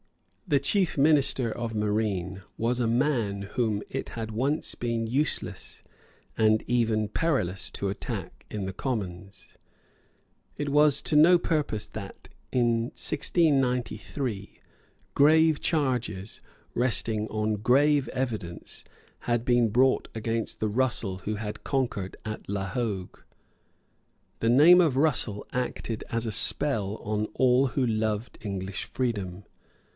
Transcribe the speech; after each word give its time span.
The 0.47 0.59
chief 0.59 0.97
minister 0.97 1.49
of 1.51 1.75
marine 1.75 2.41
was 2.57 2.79
a 2.81 2.87
man 2.87 3.43
whom 3.43 3.83
it 3.87 4.09
had 4.09 4.31
once 4.31 4.75
been 4.75 5.07
useless 5.07 5.81
and 6.37 6.61
even 6.67 7.07
perilous 7.07 7.69
to 7.69 7.87
attack 7.87 8.45
in 8.49 8.65
the 8.65 8.73
Commons. 8.73 9.53
It 10.57 10.67
was 10.69 11.01
to 11.03 11.15
no 11.15 11.37
purpose 11.37 11.85
that, 11.87 12.27
in 12.51 12.81
1693, 12.85 14.59
grave 15.13 15.61
charges, 15.61 16.41
resting 16.73 17.27
on 17.27 17.53
grave 17.57 18.07
evidence, 18.09 18.83
had 19.19 19.45
been 19.45 19.69
brought 19.69 20.09
against 20.15 20.59
the 20.59 20.67
Russell 20.67 21.19
who 21.19 21.35
had 21.35 21.63
conquered 21.63 22.17
at 22.25 22.49
La 22.49 22.65
Hogue. 22.67 23.19
The 24.39 24.49
name 24.49 24.81
of 24.81 24.97
Russell 24.97 25.45
acted 25.53 26.03
as 26.09 26.25
a 26.25 26.31
spell 26.31 26.95
on 27.03 27.27
all 27.35 27.67
who 27.67 27.85
loved 27.85 28.37
English 28.41 28.83
freedom. 28.85 29.45